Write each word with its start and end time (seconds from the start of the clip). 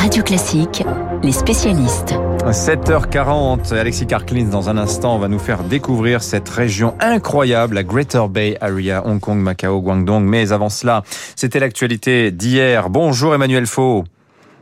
Radio 0.00 0.22
Classique, 0.22 0.84
les 1.24 1.32
spécialistes. 1.32 2.14
7h40, 2.46 3.74
Alexis 3.74 4.06
Karklins, 4.06 4.48
dans 4.48 4.68
un 4.68 4.78
instant, 4.78 5.16
on 5.16 5.18
va 5.18 5.26
nous 5.26 5.40
faire 5.40 5.64
découvrir 5.64 6.22
cette 6.22 6.48
région 6.48 6.94
incroyable, 7.00 7.74
la 7.74 7.82
Greater 7.82 8.28
Bay 8.28 8.56
Area, 8.60 9.04
Hong 9.04 9.18
Kong, 9.18 9.38
Macao, 9.38 9.80
Guangdong. 9.82 10.22
Mais 10.22 10.52
avant 10.52 10.68
cela, 10.68 11.02
c'était 11.34 11.58
l'actualité 11.58 12.30
d'hier. 12.30 12.90
Bonjour 12.90 13.34
Emmanuel 13.34 13.66
Faux. 13.66 14.04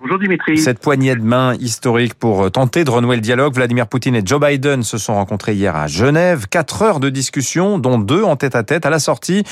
Bonjour 0.01 0.19
Dimitri. 0.19 0.57
Cette 0.57 0.79
poignée 0.79 1.15
de 1.15 1.23
main 1.23 1.55
historique 1.55 2.15
pour 2.15 2.51
tenter 2.51 2.85
de 2.85 2.91
renouer 2.91 3.17
le 3.17 3.23
dialogue, 3.23 3.55
Vladimir 3.55 3.89
Poutine 3.89 4.15
et 4.15 4.23
Joe 4.25 4.41
Biden 4.41 4.83
se 4.83 4.97
sont 4.97 5.15
rencontrés 5.15 5.55
hier 5.55 5.77
à 5.77 5.87
Genève. 5.87 6.47
Quatre 6.49 6.83
heures 6.83 7.01
de 7.01 7.11
discussion, 7.11 7.79
dont 7.79 7.99
deux 7.99 8.25
en 8.25 8.37
tête 8.37 8.57
à 8.57 8.63
tête. 8.63 8.87
À 8.87 8.91
la 8.91 8.99
sortie, 8.99 9.45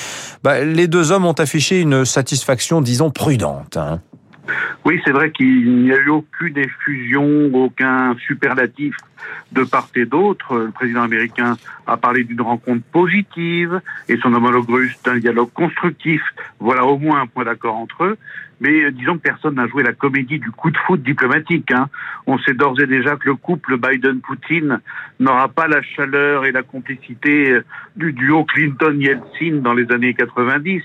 bah, 0.42 0.60
les 0.60 0.88
deux 0.88 1.12
hommes 1.12 1.26
ont 1.26 1.32
affiché 1.32 1.80
une 1.80 2.04
satisfaction, 2.04 2.80
disons, 2.80 3.10
prudente. 3.10 3.76
Hein. 3.76 4.00
Oui, 4.84 5.00
c'est 5.04 5.12
vrai 5.12 5.30
qu'il 5.30 5.82
n'y 5.82 5.92
a 5.92 5.98
eu 5.98 6.08
aucune 6.08 6.58
effusion, 6.58 7.50
aucun 7.54 8.14
superlatif 8.26 8.94
de 9.52 9.64
part 9.64 9.88
et 9.94 10.04
d'autre. 10.04 10.58
Le 10.58 10.70
président 10.70 11.02
américain 11.02 11.56
a 11.86 11.96
parlé 11.96 12.24
d'une 12.24 12.40
rencontre 12.40 12.84
positive 12.92 13.80
et 14.08 14.16
son 14.18 14.34
homologue 14.34 14.68
russe 14.68 15.00
d'un 15.02 15.18
dialogue 15.18 15.52
constructif. 15.52 16.22
Voilà 16.60 16.84
au 16.84 16.98
moins 16.98 17.22
un 17.22 17.26
point 17.26 17.44
d'accord 17.44 17.76
entre 17.76 18.04
eux. 18.04 18.18
Mais 18.60 18.84
euh, 18.84 18.90
disons 18.90 19.16
que 19.16 19.22
personne 19.22 19.54
n'a 19.56 19.66
joué 19.66 19.82
la 19.82 19.92
comédie 19.92 20.38
du 20.38 20.50
coup 20.50 20.70
de 20.70 20.76
foot 20.78 21.02
diplomatique. 21.02 21.70
Hein. 21.72 21.88
On 22.26 22.38
sait 22.38 22.54
d'ores 22.54 22.80
et 22.80 22.86
déjà 22.86 23.16
que 23.16 23.28
le 23.28 23.34
couple 23.34 23.76
Biden-Poutine 23.78 24.80
n'aura 25.18 25.48
pas 25.48 25.66
la 25.66 25.82
chaleur 25.82 26.44
et 26.44 26.52
la 26.52 26.62
complicité 26.62 27.50
euh, 27.50 27.64
du 27.96 28.12
duo 28.12 28.44
Clinton-Yeltsin 28.44 29.60
dans 29.62 29.74
les 29.74 29.90
années 29.90 30.14
90. 30.14 30.82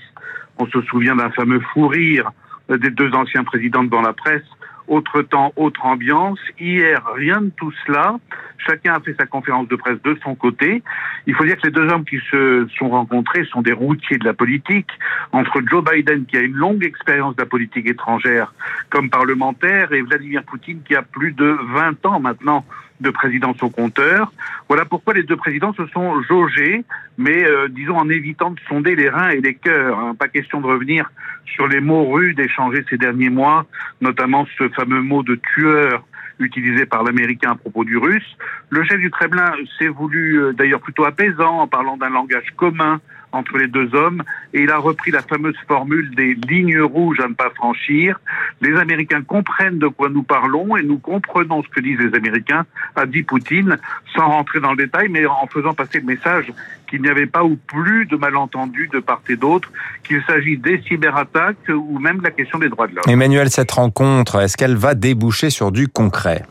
On 0.58 0.66
se 0.66 0.82
souvient 0.82 1.16
d'un 1.16 1.30
fameux 1.30 1.60
fou 1.72 1.86
rire 1.86 2.32
des 2.78 2.90
deux 2.90 3.12
anciens 3.12 3.44
présidents 3.44 3.84
devant 3.84 4.02
la 4.02 4.12
presse. 4.12 4.44
Autre 4.88 5.22
temps, 5.22 5.52
autre 5.54 5.86
ambiance. 5.86 6.40
Hier, 6.58 7.00
rien 7.14 7.42
de 7.42 7.50
tout 7.50 7.72
cela. 7.86 8.18
Chacun 8.58 8.94
a 8.94 9.00
fait 9.00 9.14
sa 9.14 9.24
conférence 9.24 9.68
de 9.68 9.76
presse 9.76 10.02
de 10.02 10.18
son 10.22 10.34
côté. 10.34 10.82
Il 11.26 11.34
faut 11.34 11.44
dire 11.44 11.56
que 11.58 11.68
les 11.68 11.72
deux 11.72 11.88
hommes 11.88 12.04
qui 12.04 12.18
se 12.28 12.66
sont 12.76 12.88
rencontrés 12.88 13.44
sont 13.44 13.62
des 13.62 13.72
routiers 13.72 14.18
de 14.18 14.24
la 14.24 14.34
politique. 14.34 14.88
Entre 15.30 15.62
Joe 15.70 15.84
Biden, 15.84 16.26
qui 16.26 16.36
a 16.36 16.40
une 16.40 16.56
longue 16.56 16.84
expérience 16.84 17.36
de 17.36 17.42
la 17.42 17.46
politique 17.46 17.86
étrangère 17.86 18.52
comme 18.90 19.10
parlementaire, 19.10 19.92
et 19.92 20.02
Vladimir 20.02 20.42
Poutine, 20.42 20.82
qui 20.82 20.96
a 20.96 21.02
plus 21.02 21.32
de 21.32 21.56
20 21.72 22.06
ans 22.06 22.18
maintenant 22.18 22.64
de 23.00 23.10
présidence 23.10 23.62
au 23.62 23.70
compteur. 23.70 24.32
Voilà 24.68 24.84
pourquoi 24.84 25.14
les 25.14 25.22
deux 25.22 25.36
présidents 25.36 25.72
se 25.74 25.86
sont 25.88 26.20
jaugés, 26.22 26.84
mais 27.18 27.44
euh, 27.44 27.68
disons 27.68 27.96
en 27.96 28.08
évitant 28.08 28.50
de 28.50 28.60
sonder 28.68 28.94
les 28.94 29.08
reins 29.08 29.30
et 29.30 29.40
les 29.40 29.54
cœurs. 29.54 29.98
Hein. 29.98 30.14
Pas 30.18 30.28
question 30.28 30.60
de 30.60 30.66
revenir 30.66 31.10
sur 31.46 31.66
les 31.66 31.80
mots 31.80 32.10
rudes 32.10 32.38
échangés 32.38 32.84
ces 32.88 32.98
derniers 32.98 33.30
mois, 33.30 33.66
notamment 34.00 34.46
ce 34.58 34.68
fameux 34.68 35.02
mot 35.02 35.22
de 35.22 35.36
tueur 35.54 36.04
utilisé 36.38 36.86
par 36.86 37.02
l'Américain 37.02 37.52
à 37.52 37.54
propos 37.54 37.84
du 37.84 37.96
Russe. 37.96 38.36
Le 38.70 38.82
chef 38.84 38.98
du 38.98 39.10
Kremlin 39.10 39.52
s'est 39.78 39.88
voulu 39.88 40.40
euh, 40.40 40.52
d'ailleurs 40.52 40.80
plutôt 40.80 41.04
apaisant 41.04 41.60
en 41.60 41.68
parlant 41.68 41.96
d'un 41.96 42.10
langage 42.10 42.46
commun 42.56 43.00
entre 43.32 43.58
les 43.58 43.68
deux 43.68 43.94
hommes 43.94 44.22
et 44.52 44.62
il 44.62 44.70
a 44.70 44.78
repris 44.78 45.10
la 45.10 45.22
fameuse 45.22 45.56
formule 45.68 46.14
des 46.14 46.34
lignes 46.34 46.80
rouges 46.80 47.20
à 47.20 47.28
ne 47.28 47.34
pas 47.34 47.50
franchir. 47.50 48.20
Les 48.60 48.76
Américains 48.76 49.22
comprennent 49.22 49.78
de 49.78 49.88
quoi 49.88 50.08
nous 50.08 50.22
parlons 50.22 50.76
et 50.76 50.82
nous 50.82 50.98
comprenons 50.98 51.62
ce 51.62 51.68
que 51.68 51.80
disent 51.80 51.98
les 51.98 52.16
Américains, 52.16 52.66
a 52.96 53.06
dit 53.06 53.22
Poutine, 53.22 53.78
sans 54.14 54.26
rentrer 54.26 54.60
dans 54.60 54.72
le 54.72 54.76
détail, 54.76 55.08
mais 55.08 55.26
en 55.26 55.46
faisant 55.46 55.74
passer 55.74 56.00
le 56.00 56.06
message 56.06 56.52
qu'il 56.88 57.02
n'y 57.02 57.08
avait 57.08 57.26
pas 57.26 57.44
ou 57.44 57.56
plus 57.56 58.06
de 58.06 58.16
malentendus 58.16 58.88
de 58.92 58.98
part 58.98 59.22
et 59.28 59.36
d'autre, 59.36 59.70
qu'il 60.02 60.22
s'agit 60.26 60.56
des 60.56 60.82
cyberattaques 60.82 61.68
ou 61.68 61.98
même 61.98 62.18
de 62.18 62.24
la 62.24 62.30
question 62.32 62.58
des 62.58 62.68
droits 62.68 62.88
de 62.88 62.96
l'homme. 62.96 63.04
Emmanuel, 63.08 63.48
cette 63.50 63.70
rencontre, 63.70 64.40
est-ce 64.40 64.56
qu'elle 64.56 64.76
va 64.76 64.94
déboucher 64.94 65.50
sur 65.50 65.70
du 65.70 65.86
concret? 65.86 66.44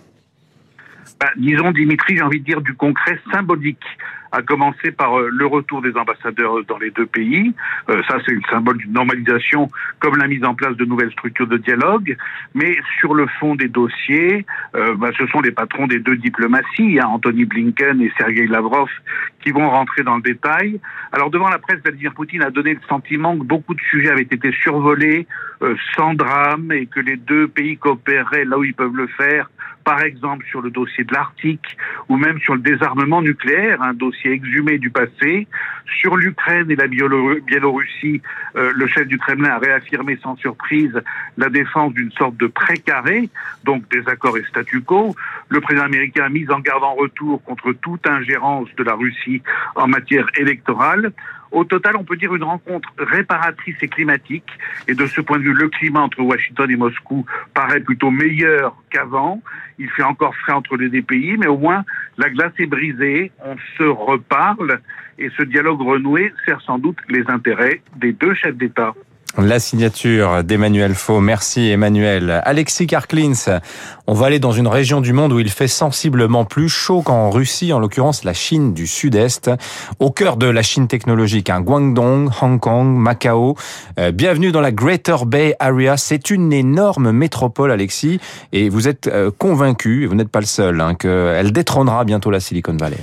Bah, 1.19 1.27
disons, 1.35 1.71
Dimitri, 1.71 2.15
j'ai 2.15 2.21
envie 2.21 2.39
de 2.39 2.45
dire 2.45 2.61
du 2.61 2.73
concret 2.73 3.19
symbolique 3.33 3.83
à 4.31 4.41
commencer 4.41 4.91
par 4.91 5.17
euh, 5.17 5.29
le 5.31 5.45
retour 5.45 5.81
des 5.81 5.95
ambassadeurs 5.95 6.63
dans 6.65 6.77
les 6.77 6.91
deux 6.91 7.05
pays. 7.05 7.53
Euh, 7.89 8.01
ça, 8.07 8.17
c'est 8.25 8.33
le 8.33 8.41
symbole 8.49 8.77
d'une 8.77 8.93
normalisation, 8.93 9.69
comme 9.99 10.17
la 10.17 10.27
mise 10.27 10.43
en 10.43 10.53
place 10.53 10.75
de 10.75 10.85
nouvelles 10.85 11.11
structures 11.11 11.47
de 11.47 11.57
dialogue. 11.57 12.15
Mais 12.53 12.77
sur 12.99 13.13
le 13.13 13.27
fond 13.39 13.55
des 13.55 13.67
dossiers, 13.67 14.45
euh, 14.75 14.95
bah, 14.95 15.09
ce 15.17 15.25
sont 15.27 15.41
les 15.41 15.51
patrons 15.51 15.87
des 15.87 15.99
deux 15.99 16.17
diplomaties, 16.17 16.99
hein, 16.99 17.07
Anthony 17.07 17.45
Blinken 17.45 18.01
et 18.01 18.11
Sergei 18.17 18.47
Lavrov, 18.47 18.89
qui 19.43 19.51
vont 19.51 19.69
rentrer 19.69 20.03
dans 20.03 20.17
le 20.17 20.21
détail. 20.21 20.79
Alors, 21.11 21.29
devant 21.29 21.49
la 21.49 21.59
presse, 21.59 21.79
Vladimir 21.83 22.13
Poutine 22.13 22.43
a 22.43 22.51
donné 22.51 22.73
le 22.73 22.81
sentiment 22.87 23.37
que 23.37 23.43
beaucoup 23.43 23.73
de 23.73 23.81
sujets 23.81 24.09
avaient 24.09 24.21
été 24.21 24.51
survolés 24.51 25.27
sans 25.95 26.13
drame 26.13 26.71
et 26.71 26.85
que 26.85 27.01
les 27.01 27.17
deux 27.17 27.47
pays 27.49 27.77
coopéreraient 27.77 28.45
là 28.45 28.57
où 28.57 28.63
ils 28.63 28.73
peuvent 28.73 28.95
le 28.95 29.07
faire 29.07 29.49
par 29.89 30.03
exemple 30.03 30.45
sur 30.45 30.61
le 30.61 30.69
dossier 30.69 31.03
de 31.03 31.11
l'Arctique 31.11 31.75
ou 32.09 32.17
même 32.17 32.39
sur 32.41 32.53
le 32.53 32.61
désarmement 32.61 33.23
nucléaire, 33.23 33.81
un 33.81 33.95
dossier 33.95 34.18
exhumé 34.27 34.77
du 34.77 34.89
passé. 34.89 35.47
Sur 36.01 36.17
l'Ukraine 36.17 36.69
et 36.69 36.75
la 36.75 36.87
Biélorussie, 36.87 38.21
euh, 38.55 38.71
le 38.75 38.87
chef 38.87 39.07
du 39.07 39.17
Kremlin 39.17 39.49
a 39.49 39.57
réaffirmé 39.57 40.19
sans 40.21 40.35
surprise 40.35 41.01
la 41.37 41.49
défense 41.49 41.93
d'une 41.93 42.11
sorte 42.11 42.37
de 42.37 42.47
précaré, 42.47 43.29
donc 43.63 43.89
des 43.89 44.07
accords 44.07 44.37
et 44.37 44.43
statu 44.43 44.81
quo. 44.81 45.15
Le 45.47 45.61
président 45.61 45.85
américain 45.85 46.25
a 46.25 46.29
mis 46.29 46.49
en 46.49 46.59
garde 46.59 46.83
en 46.83 46.95
retour 46.95 47.41
contre 47.43 47.73
toute 47.73 48.05
ingérence 48.07 48.67
de 48.77 48.83
la 48.83 48.93
Russie 48.93 49.41
en 49.75 49.87
matière 49.87 50.27
électorale. 50.37 51.11
Au 51.51 51.63
total, 51.63 51.95
on 51.95 52.03
peut 52.03 52.15
dire 52.15 52.33
une 52.35 52.43
rencontre 52.43 52.89
réparatrice 52.97 53.77
et 53.81 53.87
climatique. 53.87 54.49
Et 54.87 54.93
de 54.93 55.05
ce 55.07 55.21
point 55.21 55.39
de 55.39 55.43
vue, 55.43 55.53
le 55.53 55.69
climat 55.69 56.01
entre 56.01 56.21
Washington 56.21 56.69
et 56.69 56.75
Moscou 56.75 57.25
paraît 57.53 57.79
plutôt 57.79 58.11
meilleur 58.11 58.75
qu'avant. 58.91 59.41
Il 59.79 59.89
fait 59.89 60.03
encore 60.03 60.35
frais 60.35 60.53
entre 60.53 60.77
les 60.77 60.89
deux 60.89 61.01
pays, 61.01 61.37
mais 61.37 61.47
au 61.47 61.57
moins 61.57 61.83
la 62.17 62.29
glace 62.29 62.53
est 62.59 62.65
brisée, 62.65 63.31
on 63.43 63.55
se 63.77 63.83
reparle 63.83 64.81
et 65.17 65.29
ce 65.37 65.43
dialogue 65.43 65.81
renoué 65.81 66.33
sert 66.45 66.61
sans 66.61 66.79
doute 66.79 66.97
les 67.09 67.23
intérêts 67.29 67.81
des 67.95 68.13
deux 68.13 68.33
chefs 68.33 68.55
d'État. 68.55 68.93
La 69.37 69.59
signature 69.59 70.43
d'Emmanuel 70.43 70.95
Faux. 70.95 71.21
Merci 71.21 71.69
Emmanuel. 71.69 72.41
Alexis 72.45 72.87
Karklins, 72.87 73.59
on 74.07 74.13
va 74.13 74.25
aller 74.25 74.39
dans 74.39 74.51
une 74.51 74.67
région 74.67 75.01
du 75.01 75.13
monde 75.13 75.31
où 75.31 75.39
il 75.39 75.51
fait 75.51 75.67
sensiblement 75.67 76.45
plus 76.45 76.67
chaud 76.67 77.03
qu'en 77.03 77.29
Russie, 77.29 77.71
en 77.71 77.79
l'occurrence 77.79 78.23
la 78.23 78.33
Chine 78.33 78.73
du 78.73 78.87
Sud-Est, 78.87 79.51
au 79.99 80.09
cœur 80.09 80.35
de 80.35 80.47
la 80.47 80.63
Chine 80.63 80.87
technologique, 80.87 81.51
hein, 81.51 81.61
Guangdong, 81.61 82.31
Hong 82.41 82.59
Kong, 82.59 82.87
Macao. 82.97 83.55
Euh, 83.99 84.11
bienvenue 84.11 84.51
dans 84.51 84.61
la 84.61 84.71
Greater 84.71 85.27
Bay 85.27 85.55
Area. 85.59 85.95
C'est 85.95 86.31
une 86.31 86.51
énorme 86.51 87.11
métropole, 87.11 87.71
Alexis, 87.71 88.19
et 88.51 88.67
vous 88.67 88.87
êtes 88.87 89.07
euh, 89.07 89.29
convaincu, 89.37 90.03
et 90.03 90.07
vous 90.07 90.15
n'êtes 90.15 90.29
pas 90.29 90.41
le 90.41 90.47
seul, 90.47 90.81
hein, 90.81 90.95
qu'elle 90.95 91.51
détrônera 91.51 92.03
bientôt 92.03 92.31
la 92.31 92.39
Silicon 92.39 92.75
Valley. 92.75 92.97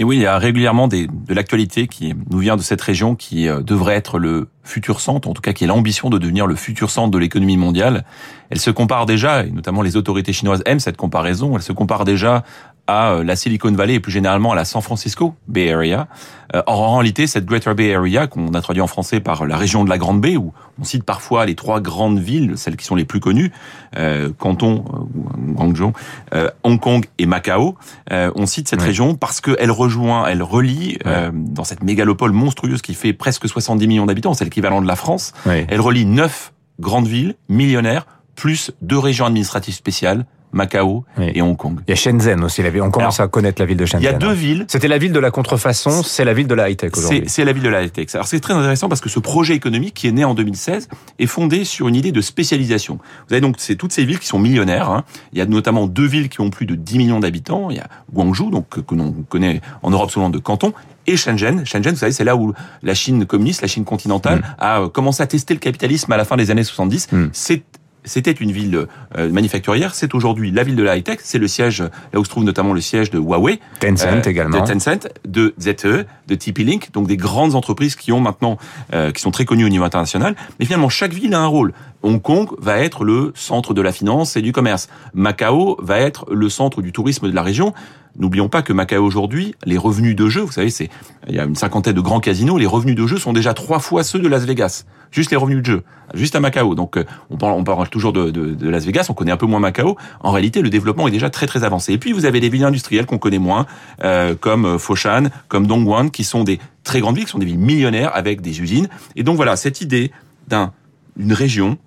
Et 0.00 0.04
oui, 0.04 0.16
il 0.16 0.22
y 0.22 0.26
a 0.26 0.38
régulièrement 0.38 0.88
des, 0.88 1.08
de 1.08 1.34
l'actualité 1.34 1.86
qui 1.86 2.14
nous 2.30 2.38
vient 2.38 2.56
de 2.56 2.62
cette 2.62 2.80
région 2.80 3.14
qui 3.14 3.46
euh, 3.46 3.60
devrait 3.60 3.96
être 3.96 4.18
le 4.18 4.48
futur 4.64 4.98
centre, 4.98 5.28
en 5.28 5.34
tout 5.34 5.42
cas 5.42 5.52
qui 5.52 5.64
a 5.64 5.66
l'ambition 5.66 6.08
de 6.08 6.16
devenir 6.16 6.46
le 6.46 6.54
futur 6.54 6.88
centre 6.90 7.10
de 7.10 7.18
l'économie 7.18 7.58
mondiale. 7.58 8.06
Elle 8.48 8.60
se 8.60 8.70
compare 8.70 9.04
déjà, 9.04 9.44
et 9.44 9.50
notamment 9.50 9.82
les 9.82 9.98
autorités 9.98 10.32
chinoises 10.32 10.62
aiment 10.64 10.80
cette 10.80 10.96
comparaison, 10.96 11.54
elle 11.54 11.62
se 11.62 11.74
compare 11.74 12.06
déjà 12.06 12.44
à 12.90 13.12
euh, 13.12 13.24
la 13.24 13.36
Silicon 13.36 13.70
Valley 13.72 13.94
et 13.94 14.00
plus 14.00 14.12
généralement 14.12 14.52
à 14.52 14.56
la 14.56 14.64
San 14.64 14.82
Francisco 14.82 15.34
Bay 15.46 15.72
Area. 15.72 16.08
Euh, 16.54 16.62
or, 16.66 16.80
en 16.80 16.96
réalité, 16.96 17.26
cette 17.26 17.46
Greater 17.46 17.74
Bay 17.74 17.94
Area, 17.94 18.26
qu'on 18.26 18.52
a 18.54 18.60
traduit 18.60 18.82
en 18.82 18.86
français 18.88 19.20
par 19.20 19.46
la 19.46 19.56
région 19.56 19.84
de 19.84 19.90
la 19.90 19.98
Grande 19.98 20.20
Baie, 20.20 20.36
où 20.36 20.52
on 20.80 20.84
cite 20.84 21.04
parfois 21.04 21.46
les 21.46 21.54
trois 21.54 21.80
grandes 21.80 22.18
villes, 22.18 22.54
celles 22.56 22.76
qui 22.76 22.84
sont 22.84 22.96
les 22.96 23.04
plus 23.04 23.20
connues, 23.20 23.52
euh, 23.96 24.30
Canton, 24.36 24.84
euh, 24.92 25.52
Guangzhou, 25.52 25.92
euh, 26.34 26.50
Hong 26.64 26.80
Kong 26.80 27.06
et 27.18 27.26
Macao. 27.26 27.76
on 28.10 28.46
cite 28.46 28.68
cette 28.68 28.82
région 28.82 29.14
parce 29.14 29.40
qu'elle 29.40 29.70
rejoint, 29.70 30.26
elle 30.26 30.42
relie 30.42 30.98
dans 31.32 31.64
cette 31.64 31.82
mégalopole 31.82 32.32
monstrueuse 32.32 32.82
qui 32.82 32.94
fait 32.94 33.12
presque 33.12 33.48
70 33.48 33.86
millions 33.86 34.06
d'habitants, 34.06 34.34
c'est 34.34 34.44
l'équivalent 34.44 34.82
de 34.82 34.86
la 34.86 34.96
France. 34.96 35.32
Elle 35.46 35.80
relie 35.80 36.06
neuf 36.06 36.52
grandes 36.80 37.06
villes 37.06 37.34
millionnaires 37.48 38.06
plus 38.34 38.72
deux 38.80 38.98
régions 38.98 39.26
administratives 39.26 39.74
spéciales, 39.74 40.24
Macao 40.52 41.04
et 41.20 41.42
Hong 41.42 41.56
Kong. 41.56 41.80
Il 41.86 41.90
y 41.90 41.92
a 41.92 41.96
Shenzhen 41.96 42.42
aussi. 42.44 42.62
On 42.80 42.90
commence 42.90 43.20
à 43.20 43.28
connaître 43.28 43.60
la 43.60 43.66
ville 43.66 43.76
de 43.76 43.86
Shenzhen. 43.86 44.02
Il 44.02 44.04
y 44.04 44.08
a 44.08 44.12
deux 44.12 44.32
villes. 44.32 44.64
C'était 44.68 44.88
la 44.88 44.98
ville 44.98 45.12
de 45.12 45.18
la 45.18 45.30
contrefaçon, 45.30 46.02
c'est 46.02 46.24
la 46.24 46.34
ville 46.34 46.46
de 46.46 46.54
la 46.54 46.70
high-tech 46.70 46.92
aujourd'hui. 46.96 47.24
C'est 47.26 47.44
la 47.44 47.52
ville 47.52 47.62
de 47.62 47.68
la 47.68 47.82
high-tech. 47.82 48.08
Alors 48.14 48.26
c'est 48.26 48.40
très 48.40 48.54
intéressant 48.54 48.88
parce 48.88 49.00
que 49.00 49.08
ce 49.08 49.20
projet 49.20 49.54
économique 49.54 49.94
qui 49.94 50.08
est 50.08 50.12
né 50.12 50.24
en 50.24 50.34
2016 50.34 50.88
est 51.18 51.26
fondé 51.26 51.64
sur 51.64 51.88
une 51.88 51.94
idée 51.94 52.12
de 52.12 52.20
spécialisation. 52.20 52.98
Vous 53.28 53.34
avez 53.34 53.40
donc 53.40 53.56
c'est 53.58 53.76
toutes 53.76 53.92
ces 53.92 54.04
villes 54.04 54.18
qui 54.18 54.26
sont 54.26 54.38
millionnaires. 54.38 54.90
Hein. 54.90 55.04
Il 55.32 55.38
y 55.38 55.42
a 55.42 55.46
notamment 55.46 55.86
deux 55.86 56.06
villes 56.06 56.28
qui 56.28 56.40
ont 56.40 56.50
plus 56.50 56.66
de 56.66 56.74
10 56.74 56.98
millions 56.98 57.20
d'habitants. 57.20 57.70
Il 57.70 57.76
y 57.76 57.80
a 57.80 57.88
Guangzhou, 58.12 58.50
donc 58.50 58.68
que 58.68 58.94
l'on 58.94 59.12
connaît 59.28 59.60
en 59.82 59.90
Europe 59.90 60.10
sous 60.10 60.18
le 60.18 60.24
nom 60.24 60.30
de 60.30 60.38
Canton, 60.38 60.72
et 61.06 61.16
Shenzhen. 61.16 61.64
Shenzhen, 61.64 61.92
vous 61.92 61.98
savez, 61.98 62.12
c'est 62.12 62.24
là 62.24 62.36
où 62.36 62.52
la 62.82 62.94
Chine 62.94 63.26
communiste, 63.26 63.62
la 63.62 63.68
Chine 63.68 63.84
continentale, 63.84 64.38
mm. 64.38 64.44
a 64.58 64.88
commencé 64.92 65.22
à 65.22 65.26
tester 65.26 65.54
le 65.54 65.60
capitalisme 65.60 66.12
à 66.12 66.16
la 66.16 66.24
fin 66.24 66.36
des 66.36 66.50
années 66.50 66.64
70. 66.64 67.08
Mm. 67.12 67.26
C'est 67.32 67.62
c'était 68.10 68.32
une 68.32 68.50
ville 68.50 68.86
euh, 69.16 69.30
manufacturière, 69.30 69.94
c'est 69.94 70.16
aujourd'hui 70.16 70.50
la 70.50 70.64
ville 70.64 70.74
de 70.74 70.82
la 70.82 70.96
high-tech, 70.96 71.20
c'est 71.22 71.38
le 71.38 71.46
siège, 71.46 71.80
là 72.12 72.18
où 72.18 72.24
se 72.24 72.28
trouve 72.28 72.42
notamment 72.42 72.72
le 72.72 72.80
siège 72.80 73.10
de 73.10 73.18
Huawei. 73.18 73.60
Tencent 73.78 74.04
euh, 74.06 74.22
également. 74.22 74.60
De 74.60 74.66
Tencent, 74.66 75.06
de 75.24 75.54
ZTE, 75.60 76.06
de 76.26 76.34
TP-Link, 76.34 76.90
donc 76.92 77.06
des 77.06 77.16
grandes 77.16 77.54
entreprises 77.54 77.94
qui 77.94 78.10
ont 78.10 78.18
maintenant, 78.18 78.58
euh, 78.92 79.12
qui 79.12 79.22
sont 79.22 79.30
très 79.30 79.44
connues 79.44 79.64
au 79.64 79.68
niveau 79.68 79.84
international. 79.84 80.34
Mais 80.58 80.66
finalement, 80.66 80.88
chaque 80.88 81.12
ville 81.12 81.32
a 81.34 81.38
un 81.38 81.46
rôle. 81.46 81.72
Hong 82.02 82.20
Kong 82.20 82.48
va 82.58 82.78
être 82.78 83.04
le 83.04 83.32
centre 83.36 83.74
de 83.74 83.82
la 83.82 83.92
finance 83.92 84.36
et 84.36 84.42
du 84.42 84.50
commerce. 84.52 84.88
Macao 85.14 85.76
va 85.80 86.00
être 86.00 86.26
le 86.32 86.48
centre 86.48 86.82
du 86.82 86.90
tourisme 86.90 87.28
de 87.28 87.34
la 87.34 87.42
région. 87.42 87.74
N'oublions 88.18 88.48
pas 88.48 88.62
que 88.62 88.72
Macao 88.72 89.04
aujourd'hui, 89.04 89.54
les 89.64 89.78
revenus 89.78 90.16
de 90.16 90.28
jeu, 90.28 90.40
vous 90.40 90.52
savez, 90.52 90.70
c'est 90.70 90.90
il 91.28 91.34
y 91.34 91.38
a 91.38 91.44
une 91.44 91.54
cinquantaine 91.54 91.94
de 91.94 92.00
grands 92.00 92.20
casinos, 92.20 92.58
les 92.58 92.66
revenus 92.66 92.96
de 92.96 93.06
jeu 93.06 93.18
sont 93.18 93.32
déjà 93.32 93.54
trois 93.54 93.78
fois 93.78 94.02
ceux 94.02 94.18
de 94.18 94.28
Las 94.28 94.44
Vegas. 94.44 94.84
Juste 95.10 95.30
les 95.30 95.36
revenus 95.36 95.60
de 95.60 95.66
jeu, 95.66 95.82
juste 96.14 96.36
à 96.36 96.40
Macao. 96.40 96.74
Donc 96.74 96.96
euh, 96.96 97.04
on 97.30 97.36
parle, 97.36 97.52
on 97.52 97.64
parle 97.64 97.88
toujours 97.88 98.12
de, 98.12 98.30
de, 98.30 98.54
de, 98.54 98.68
Las 98.68 98.84
Vegas, 98.84 99.06
on 99.08 99.14
connaît 99.14 99.32
un 99.32 99.36
peu 99.36 99.46
moins 99.46 99.60
Macao. 99.60 99.96
En 100.20 100.30
réalité, 100.30 100.62
le 100.62 100.70
développement 100.70 101.08
est 101.08 101.12
déjà 101.12 101.30
très 101.30 101.46
très 101.46 101.64
avancé. 101.64 101.92
Et 101.92 101.98
puis 101.98 102.12
vous 102.12 102.24
avez 102.26 102.40
des 102.40 102.48
villes 102.48 102.64
industrielles 102.64 103.06
qu'on 103.06 103.18
connaît 103.18 103.38
moins, 103.38 103.66
euh, 104.04 104.34
comme 104.38 104.64
euh, 104.64 104.78
Foshan, 104.78 105.24
comme 105.48 105.66
Dongguan, 105.66 106.10
qui 106.10 106.24
sont 106.24 106.44
des 106.44 106.60
très 106.84 107.00
grandes 107.00 107.16
villes, 107.16 107.26
qui 107.26 107.32
sont 107.32 107.38
des 107.38 107.46
villes 107.46 107.58
millionnaires 107.58 108.10
avec 108.14 108.40
des 108.40 108.60
usines. 108.60 108.88
Et 109.16 109.22
donc 109.22 109.36
voilà, 109.36 109.56
cette 109.56 109.80
idée 109.80 110.10
d'un 110.48 110.72
une 111.16 111.32
région 111.32 111.78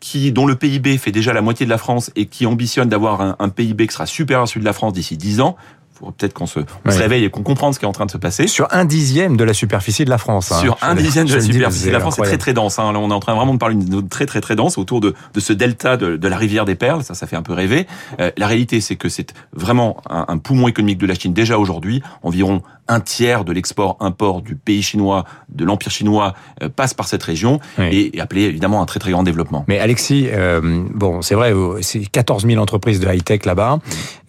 qui, 0.00 0.32
dont 0.32 0.46
le 0.46 0.56
PIB 0.56 0.98
fait 0.98 1.12
déjà 1.12 1.32
la 1.32 1.42
moitié 1.42 1.64
de 1.64 1.70
la 1.70 1.78
France 1.78 2.10
et 2.16 2.26
qui 2.26 2.46
ambitionne 2.46 2.88
d'avoir 2.88 3.20
un, 3.20 3.36
un 3.38 3.48
PIB 3.48 3.86
qui 3.86 3.92
sera 3.92 4.06
supérieur 4.06 4.42
à 4.42 4.46
celui 4.46 4.60
de 4.60 4.64
la 4.64 4.72
France 4.72 4.92
d'ici 4.92 5.16
10 5.16 5.40
ans, 5.40 5.56
faut 6.00 6.10
peut-être 6.12 6.32
qu'on 6.32 6.46
se, 6.46 6.60
on 6.84 6.90
se 6.90 6.98
réveille 6.98 7.24
et 7.24 7.30
qu'on 7.30 7.42
comprenne 7.42 7.72
ce 7.72 7.78
qui 7.78 7.84
est 7.84 7.88
en 7.88 7.92
train 7.92 8.06
de 8.06 8.10
se 8.10 8.16
passer. 8.16 8.46
Sur 8.46 8.68
un 8.70 8.84
dixième 8.84 9.36
de 9.36 9.44
la 9.44 9.52
superficie 9.52 10.04
de 10.04 10.10
la 10.10 10.18
France. 10.18 10.50
Hein. 10.50 10.60
Sur 10.60 10.78
un 10.82 10.94
dixième 10.94 11.26
de 11.26 11.34
la 11.34 11.40
superficie 11.40 11.86
de 11.86 11.92
la 11.92 12.00
France, 12.00 12.14
c'est 12.16 12.22
très 12.22 12.38
très 12.38 12.52
dense. 12.54 12.78
Hein. 12.78 12.92
Là, 12.92 12.98
on 12.98 13.10
est 13.10 13.14
en 13.14 13.20
train 13.20 13.34
vraiment 13.34 13.52
de 13.52 13.58
parler 13.58 13.74
d'une 13.74 13.92
zone 13.92 14.08
très 14.08 14.26
très 14.26 14.40
très 14.40 14.56
dense 14.56 14.78
autour 14.78 15.00
de, 15.00 15.14
de 15.34 15.40
ce 15.40 15.52
delta 15.52 15.96
de, 15.96 16.16
de, 16.16 16.28
la 16.28 16.38
rivière 16.38 16.64
des 16.64 16.74
Perles. 16.74 17.04
Ça, 17.04 17.14
ça 17.14 17.26
fait 17.26 17.36
un 17.36 17.42
peu 17.42 17.52
rêver. 17.52 17.86
Euh, 18.18 18.30
la 18.38 18.46
réalité, 18.46 18.80
c'est 18.80 18.96
que 18.96 19.08
c'est 19.08 19.34
vraiment 19.52 20.00
un, 20.08 20.24
un, 20.28 20.38
poumon 20.38 20.68
économique 20.68 20.98
de 20.98 21.06
la 21.06 21.14
Chine 21.14 21.34
déjà 21.34 21.58
aujourd'hui. 21.58 22.02
Environ 22.22 22.62
un 22.88 23.00
tiers 23.00 23.44
de 23.44 23.52
l'export-import 23.52 24.42
du 24.42 24.56
pays 24.56 24.82
chinois, 24.82 25.24
de 25.48 25.64
l'empire 25.64 25.90
chinois, 25.90 26.34
euh, 26.62 26.68
passe 26.68 26.94
par 26.94 27.06
cette 27.08 27.22
région 27.22 27.60
oui. 27.78 28.10
et, 28.14 28.20
appelé 28.20 28.42
évidemment 28.42 28.82
un 28.82 28.86
très 28.86 29.00
très 29.00 29.10
grand 29.12 29.22
développement. 29.22 29.64
Mais 29.68 29.78
Alexis, 29.78 30.28
euh, 30.30 30.84
bon, 30.92 31.22
c'est 31.22 31.34
vrai, 31.34 31.52
c'est 31.82 32.04
14 32.06 32.46
000 32.46 32.60
entreprises 32.60 33.00
de 33.00 33.08
high-tech 33.08 33.44
là-bas, 33.44 33.78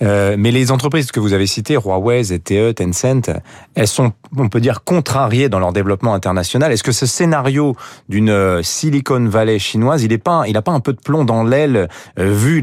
euh, 0.02 0.36
mais 0.38 0.52
les 0.52 0.72
entreprises 0.72 1.12
que 1.12 1.20
vous 1.20 1.34
avez 1.34 1.48
citées, 1.48 1.76
Huawei, 1.76 2.24
ZTE, 2.24 2.76
Tencent, 2.76 3.30
elles 3.76 3.88
sont, 3.88 4.14
on 4.38 4.50
peut 4.50 4.62
dire, 4.62 4.84
contrariées 4.84 5.50
dans 5.50 5.60
leur 5.60 5.74
développement 5.74 6.14
international. 6.14 6.72
Est-ce 6.72 6.84
que 6.84 6.92
ce 6.92 7.06
scénario 7.06 7.76
d'une 8.10 8.30
euh, 8.30 8.64
Silicon 8.64 9.26
Valley 9.26 9.60
chinoise, 9.60 10.04
il 10.04 10.12
n'a 10.12 10.18
pas, 10.18 10.44
il 10.48 10.56
a 10.58 10.62
pas 10.62 10.72
un 10.72 10.80
peu 10.80 10.94
de 10.94 11.00
plomb 11.00 11.26
dans 11.26 11.44
l'aile 11.44 11.90
euh, 12.20 12.34
vu 12.34 12.62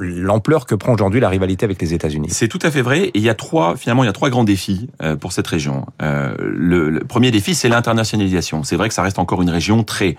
l'ampleur 0.00 0.66
que 0.66 0.74
prend 0.74 0.92
aujourd'hui 0.92 1.20
la 1.20 1.28
rivalité 1.28 1.64
avec 1.64 1.80
les 1.80 1.94
États-Unis? 1.94 2.28
C'est 2.30 2.48
tout 2.48 2.58
à 2.62 2.70
fait 2.70 2.82
vrai. 2.82 3.04
Et 3.04 3.18
il 3.18 3.22
y 3.22 3.30
a 3.30 3.34
trois, 3.34 3.76
finalement, 3.76 4.04
il 4.04 4.06
y 4.06 4.10
a 4.10 4.12
trois 4.12 4.30
grands 4.30 4.44
défis 4.44 4.88
euh, 5.02 5.16
pour 5.16 5.32
cette 5.32 5.46
région. 5.46 5.86
Le, 6.00 7.00
premier 7.00 7.30
défi, 7.30 7.54
c'est 7.54 7.68
l'internationalisation. 7.68 8.62
C'est 8.62 8.76
vrai 8.76 8.88
que 8.88 8.94
ça 8.94 9.02
reste 9.02 9.18
encore 9.18 9.42
une 9.42 9.50
région 9.50 9.82
très 9.82 10.16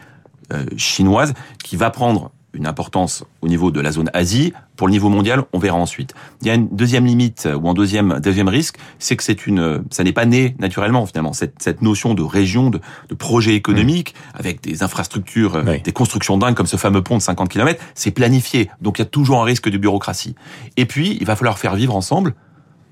chinoise 0.78 1.34
qui 1.64 1.76
va 1.76 1.90
prendre 1.90 2.32
une 2.58 2.68
importance 2.68 3.24
au 3.42 3.48
niveau 3.48 3.72
de 3.72 3.80
la 3.80 3.92
zone 3.92 4.10
Asie. 4.14 4.54
Pour 4.76 4.88
le 4.88 4.92
niveau 4.92 5.10
mondial, 5.10 5.44
on 5.54 5.60
verra 5.60 5.78
ensuite. 5.78 6.14
Il 6.42 6.48
y 6.48 6.50
a 6.50 6.56
une 6.56 6.68
deuxième 6.70 7.06
limite 7.06 7.48
ou 7.60 7.70
un 7.70 7.74
deuxième 7.74 8.20
deuxième 8.20 8.48
risque, 8.48 8.78
c'est 9.00 9.16
que 9.16 9.24
c'est 9.24 9.48
une, 9.48 9.84
ça 9.90 10.04
n'est 10.04 10.14
pas 10.14 10.26
né 10.26 10.56
naturellement 10.60 11.06
finalement. 11.06 11.34
Cette, 11.34 11.62
cette 11.62 11.82
notion 11.82 12.14
de 12.14 12.24
région, 12.24 12.70
de, 12.70 12.80
de 13.10 13.16
projet 13.16 13.56
économique 13.56 14.14
mmh. 14.14 14.40
avec 14.40 14.62
des 14.62 14.84
infrastructures, 14.84 15.64
oui. 15.66 15.82
des 15.82 15.94
constructions 15.94 16.38
dingues 16.38 16.56
comme 16.56 16.68
ce 16.68 16.78
fameux 16.78 17.02
pont 17.02 17.18
de 17.18 17.22
50 17.22 17.50
km, 17.50 17.82
c'est 17.96 18.12
planifié. 18.12 18.70
Donc 18.82 19.00
il 19.00 19.02
y 19.02 19.04
a 19.04 19.10
toujours 19.10 19.42
un 19.42 19.46
risque 19.46 19.70
de 19.70 19.78
bureaucratie. 19.78 20.36
Et 20.76 20.86
puis 20.86 21.18
il 21.20 21.26
va 21.26 21.36
falloir 21.36 21.58
faire 21.58 21.76
vivre 21.76 21.96
ensemble 21.96 22.36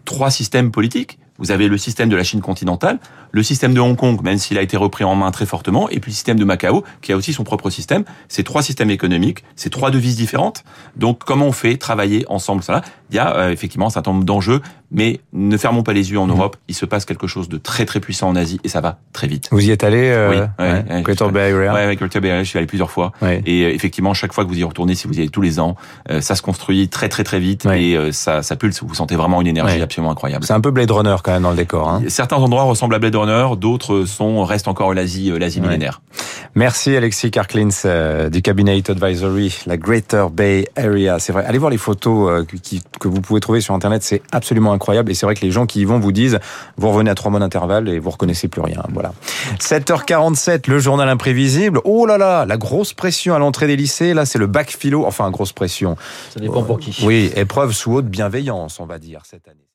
trois 0.06 0.30
systèmes 0.30 0.72
politiques 0.72 1.20
vous 1.38 1.52
avez 1.52 1.68
le 1.68 1.78
système 1.78 2.10
de 2.10 2.16
la 2.16 2.24
Chine 2.24 2.42
continentale, 2.42 3.00
le 3.32 3.44
système 3.44 3.74
de 3.74 3.80
Hong 3.80 3.96
Kong, 3.96 4.22
même 4.24 4.38
s'il 4.38 4.58
a 4.58 4.62
été 4.62 4.78
repris 4.78 5.04
en 5.04 5.16
main 5.16 5.32
très 5.32 5.46
fortement, 5.46 5.90
et 5.90 6.00
puis 6.00 6.12
le 6.12 6.16
système 6.16 6.40
de 6.40 6.46
Macao, 6.46 6.84
qui 7.02 7.12
a 7.12 7.18
aussi 7.18 7.34
son 7.34 7.44
propre 7.44 7.70
système. 7.70 8.06
C'est 8.30 8.44
trois 8.44 8.62
systèmes 8.62 8.90
économiques, 8.90 9.44
c'est 9.56 9.70
trois 9.70 9.92
devises 9.92 10.16
différentes. 10.16 10.64
Donc, 10.96 11.24
comment 11.26 11.48
on 11.48 11.52
fait 11.52 11.78
travailler 11.78 12.26
ensemble 12.30 12.64
ça 12.64 12.82
Il 13.10 13.16
y 13.16 13.20
a 13.20 13.36
euh, 13.36 13.52
effectivement 13.52 13.88
un 13.88 13.92
certain 13.92 14.14
nombre 14.14 14.26
d'enjeux, 14.26 14.62
mais 14.96 15.20
ne 15.34 15.58
fermons 15.58 15.84
pas 15.84 15.94
les 15.94 16.12
yeux 16.12 16.18
en 16.18 16.26
mmh. 16.26 16.32
Europe. 16.32 16.56
Il 16.68 16.74
se 16.74 16.86
passe 16.86 17.06
quelque 17.06 17.28
chose 17.28 17.50
de 17.50 17.58
très 17.58 17.86
très 17.86 18.00
puissant 18.00 18.30
en 18.30 18.36
Asie, 18.36 18.60
et 18.64 18.70
ça 18.70 18.82
va 18.82 18.98
très 19.14 19.28
vite. 19.28 19.50
Vous 19.52 19.64
y 19.64 19.72
êtes 19.72 19.84
allé 19.84 20.10
euh, 20.10 20.30
Oui. 20.30 20.38
Ouais, 20.66 20.84
ouais, 20.90 21.02
Greater 21.02 21.30
Bay 21.32 21.52
Area. 21.52 21.74
Oui, 21.74 21.80
avec 21.80 22.00
Greater 22.00 22.22
Bay 22.22 22.32
Area, 22.32 22.44
je 22.44 22.50
suis 22.50 22.58
allé 22.58 22.66
plusieurs 22.66 22.90
fois. 22.90 23.12
Ouais. 23.22 23.44
Et 23.46 23.64
euh, 23.64 23.74
effectivement, 23.74 24.14
chaque 24.14 24.34
fois 24.34 24.46
que 24.46 24.50
vous 24.50 24.58
y 24.58 24.64
retournez, 24.64 24.96
si 24.96 25.08
vous 25.08 25.14
y 25.16 25.20
allez 25.20 25.30
tous 25.30 25.42
les 25.42 25.60
ans, 25.60 25.76
euh, 26.10 26.22
ça 26.22 26.36
se 26.36 26.42
construit 26.42 26.88
très 26.88 27.10
très 27.10 27.26
très 27.26 27.40
vite, 27.40 27.66
et 27.66 27.98
euh, 27.98 28.12
ça, 28.14 28.42
ça 28.42 28.56
pulse. 28.56 28.82
Vous 28.82 28.96
sentez 28.96 29.16
vraiment 29.16 29.42
une 29.42 29.48
énergie 29.48 29.82
absolument 29.82 30.12
incroyable. 30.12 30.46
C'est 30.46 30.54
un 30.54 30.62
peu 30.62 30.72
Blade 30.72 30.92
Runner 30.92 31.16
quand 31.22 31.34
même 31.34 31.44
dans 31.44 31.52
le 31.52 31.58
décor. 31.58 31.90
Hein 31.90 32.04
certains 32.08 32.38
endroits 32.38 32.64
ressemblent 32.64 32.96
à 32.96 33.00
Blade 33.00 33.16
Runner, 33.16 33.48
d'autres 33.58 34.06
sont 34.06 34.46
restent 34.46 34.70
encore 34.70 34.94
l'Asie, 34.94 35.32
l'Asie 35.38 35.60
ouais. 35.60 35.68
millénaire. 35.68 36.02
Merci 36.56 36.96
Alexis 36.96 37.32
Karklins 37.32 38.30
du 38.32 38.42
Cabinet 38.42 38.82
Advisory, 38.90 39.58
la 39.66 39.76
Greater 39.76 40.30
Bay 40.30 40.70
Area. 40.78 41.20
C'est 41.20 41.34
vrai. 41.34 41.44
Allez 41.46 41.58
voir 41.58 41.70
les 41.70 41.78
photos 41.78 42.46
que 43.00 43.08
vous 43.08 43.20
pouvez 43.20 43.42
trouver 43.42 43.60
sur 43.60 43.74
Internet, 43.74 44.04
c'est 44.04 44.22
absolument 44.32 44.72
incroyable. 44.86 45.12
Et 45.12 45.16
c'est 45.16 45.26
vrai 45.26 45.34
que 45.34 45.42
les 45.42 45.52
gens 45.52 45.66
qui 45.66 45.82
y 45.82 45.86
vont 45.86 45.98
vous 45.98 46.12
disent, 46.12 46.40
vous 46.78 46.90
revenez 46.90 47.10
à 47.10 47.16
trois 47.16 47.32
mois 47.32 47.40
d'intervalle 47.40 47.90
et 47.90 47.98
vous 47.98 48.12
reconnaissez 48.12 48.48
plus 48.48 48.62
rien. 48.62 48.84
Voilà. 48.94 49.14
7h47, 49.60 50.70
le 50.70 50.78
journal 50.78 51.10
imprévisible. 51.10 51.80
Oh 51.86 52.06
là 52.06 52.20
là, 52.20 52.46
la 52.46 52.58
grosse 52.58 52.94
pression 52.94 53.34
à 53.34 53.40
l'entrée 53.40 53.66
des 53.66 53.76
lycées. 53.76 54.14
Là, 54.14 54.26
c'est 54.26 54.38
le 54.38 54.48
bac 54.48 54.76
philo. 54.78 55.06
Enfin, 55.06 55.32
grosse 55.32 55.54
pression. 55.54 55.98
Ça 56.32 56.40
dépend 56.40 56.62
pour 56.62 56.80
qui. 56.80 57.04
Oui, 57.04 57.32
épreuve 57.36 57.72
sous 57.72 57.94
haute 57.94 58.06
bienveillance, 58.06 58.80
on 58.80 58.86
va 58.86 59.00
dire 59.00 59.22
cette 59.24 59.48
année. 59.48 59.66